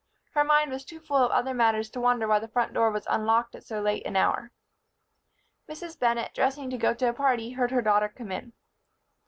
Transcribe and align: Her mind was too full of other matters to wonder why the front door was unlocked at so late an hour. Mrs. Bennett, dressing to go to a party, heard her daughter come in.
Her 0.31 0.43
mind 0.43 0.71
was 0.71 0.83
too 0.83 0.99
full 0.99 1.17
of 1.23 1.29
other 1.29 1.53
matters 1.53 1.87
to 1.91 2.01
wonder 2.01 2.27
why 2.27 2.39
the 2.39 2.47
front 2.47 2.73
door 2.73 2.89
was 2.89 3.05
unlocked 3.07 3.53
at 3.53 3.63
so 3.63 3.81
late 3.83 4.03
an 4.07 4.15
hour. 4.15 4.51
Mrs. 5.69 5.99
Bennett, 5.99 6.33
dressing 6.33 6.71
to 6.71 6.77
go 6.79 6.95
to 6.95 7.09
a 7.09 7.13
party, 7.13 7.51
heard 7.51 7.69
her 7.69 7.83
daughter 7.83 8.09
come 8.09 8.31
in. 8.31 8.53